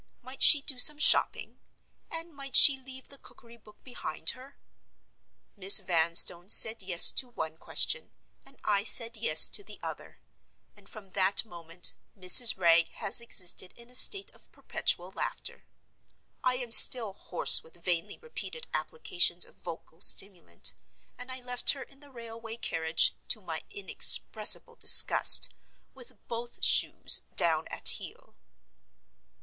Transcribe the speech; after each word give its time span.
Might 0.23 0.41
she 0.41 0.63
do 0.63 0.79
some 0.79 0.97
shopping? 0.97 1.59
and 2.09 2.33
might 2.33 2.55
she 2.55 2.79
leave 2.79 3.09
the 3.09 3.19
cookery 3.19 3.55
book 3.57 3.83
behind 3.83 4.31
her? 4.31 4.57
Miss 5.55 5.77
Vanstone 5.79 6.49
said 6.49 6.81
Yes 6.81 7.11
to 7.11 7.29
one 7.29 7.55
question, 7.55 8.09
and 8.43 8.59
I 8.63 8.83
said 8.83 9.15
Yes 9.15 9.47
to 9.49 9.63
the 9.63 9.79
other—and 9.83 10.89
from 10.89 11.11
that 11.11 11.45
moment, 11.45 11.93
Mrs. 12.17 12.57
Wragge 12.57 12.89
has 12.93 13.21
existed 13.21 13.73
in 13.77 13.91
a 13.91 13.93
state 13.95 14.31
of 14.31 14.51
perpetual 14.51 15.11
laughter. 15.11 15.67
I 16.43 16.55
am 16.55 16.71
still 16.71 17.13
hoarse 17.13 17.61
with 17.61 17.75
vainly 17.75 18.17
repeated 18.17 18.65
applications 18.73 19.45
of 19.45 19.53
vocal 19.53 20.01
stimulant; 20.01 20.73
and 21.15 21.31
I 21.31 21.41
left 21.41 21.69
her 21.73 21.83
in 21.83 21.99
the 21.99 22.09
railway 22.09 22.57
carriage, 22.57 23.13
to 23.27 23.39
my 23.39 23.61
inexpressible 23.69 24.77
disgust, 24.77 25.49
with 25.93 26.27
both 26.27 26.65
shoes 26.65 27.21
down 27.35 27.67
at 27.69 27.87
heel. 27.89 28.33